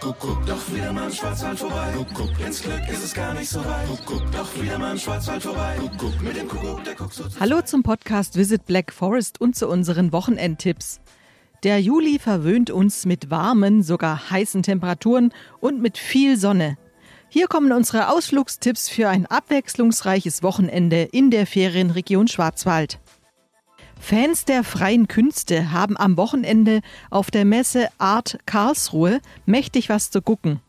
[0.00, 1.92] Kuckuck, doch wieder mal im Schwarzwald vorbei.
[1.94, 3.86] Kuckuck, ins Glück ist es gar nicht so weit.
[3.86, 5.76] Kuckuck, doch wieder mal im Schwarzwald vorbei.
[5.78, 9.68] Kuckuck, mit dem Kuckuck, der guckt so Hallo zum Podcast Visit Black Forest und zu
[9.68, 11.00] unseren Wochenendtipps.
[11.64, 16.78] Der Juli verwöhnt uns mit warmen, sogar heißen Temperaturen und mit viel Sonne.
[17.28, 23.00] Hier kommen unsere Ausflugstipps für ein abwechslungsreiches Wochenende in der Ferienregion Schwarzwald.
[24.00, 26.80] Fans der freien Künste haben am Wochenende
[27.10, 30.60] auf der Messe Art Karlsruhe mächtig was zu gucken.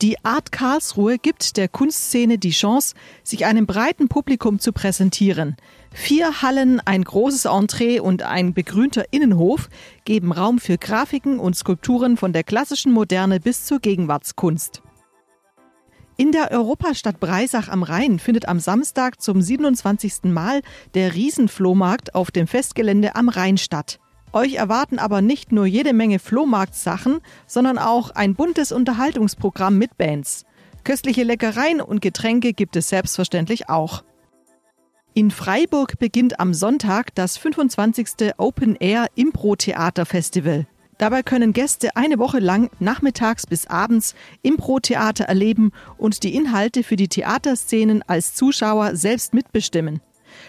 [0.00, 5.56] Die Art Karlsruhe gibt der Kunstszene die Chance, sich einem breiten Publikum zu präsentieren.
[5.92, 9.68] Vier Hallen, ein großes Entree und ein begrünter Innenhof
[10.04, 14.82] geben Raum für Grafiken und Skulpturen von der klassischen Moderne bis zur Gegenwartskunst.
[16.20, 20.24] In der Europastadt Breisach am Rhein findet am Samstag zum 27.
[20.24, 20.62] Mal
[20.94, 24.00] der Riesenflohmarkt auf dem Festgelände am Rhein statt.
[24.32, 30.44] Euch erwarten aber nicht nur jede Menge Flohmarktsachen, sondern auch ein buntes Unterhaltungsprogramm mit Bands.
[30.82, 34.02] Köstliche Leckereien und Getränke gibt es selbstverständlich auch.
[35.14, 38.34] In Freiburg beginnt am Sonntag das 25.
[38.38, 40.66] Open Air Impro Theater Festival.
[40.98, 46.96] Dabei können Gäste eine Woche lang nachmittags bis abends Impro-Theater erleben und die Inhalte für
[46.96, 50.00] die Theaterszenen als Zuschauer selbst mitbestimmen.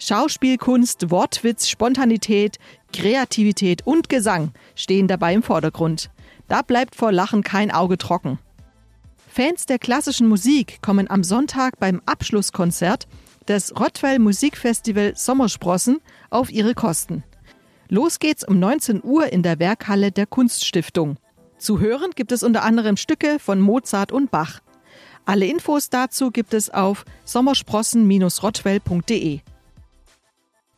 [0.00, 2.58] Schauspielkunst, Wortwitz, Spontanität,
[2.92, 6.10] Kreativität und Gesang stehen dabei im Vordergrund.
[6.48, 8.38] Da bleibt vor Lachen kein Auge trocken.
[9.28, 13.06] Fans der klassischen Musik kommen am Sonntag beim Abschlusskonzert
[13.48, 17.24] des Rottweil Musikfestival Sommersprossen auf ihre Kosten.
[17.92, 21.18] Los geht's um 19 Uhr in der Werkhalle der Kunststiftung.
[21.58, 24.60] Zu hören gibt es unter anderem Stücke von Mozart und Bach.
[25.26, 29.40] Alle Infos dazu gibt es auf sommersprossen-rottwell.de.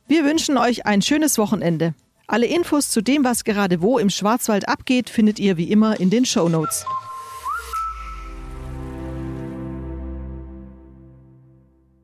[0.08, 1.94] Wir wünschen euch ein schönes Wochenende.
[2.26, 6.10] Alle Infos zu dem, was gerade wo im Schwarzwald abgeht, findet ihr wie immer in
[6.10, 6.84] den Show Notes.